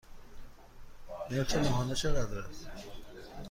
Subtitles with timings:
[1.31, 2.67] نرخ ماهانه چقدر است؟